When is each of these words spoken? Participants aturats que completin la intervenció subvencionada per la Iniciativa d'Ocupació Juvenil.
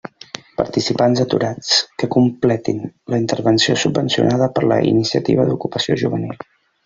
Participants 0.59 1.19
aturats 1.23 1.67
que 2.03 2.09
completin 2.15 2.79
la 3.15 3.19
intervenció 3.23 3.77
subvencionada 3.83 4.49
per 4.57 4.67
la 4.73 4.81
Iniciativa 4.95 5.49
d'Ocupació 5.51 6.01
Juvenil. 6.05 6.45